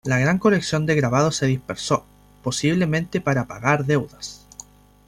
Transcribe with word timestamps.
La 0.03 0.17
gran 0.17 0.39
colección 0.39 0.87
de 0.87 0.95
grabados 0.95 1.35
se 1.35 1.45
dispersó, 1.45 2.07
posiblemente 2.41 3.21
para 3.21 3.45
pagar 3.45 3.85
deudas. 3.85 4.47